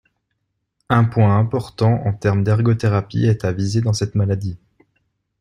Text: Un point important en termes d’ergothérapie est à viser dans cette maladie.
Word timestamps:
Un 0.89 1.03
point 1.03 1.37
important 1.37 2.03
en 2.07 2.13
termes 2.13 2.43
d’ergothérapie 2.43 3.25
est 3.27 3.45
à 3.45 3.51
viser 3.51 3.81
dans 3.81 3.93
cette 3.93 4.15
maladie. 4.15 4.57